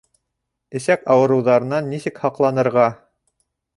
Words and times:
Эсәк 0.79 1.03
ауырыуҙарынан 1.15 1.91
нисек 1.93 2.21
һаҡланырға? 2.25 2.89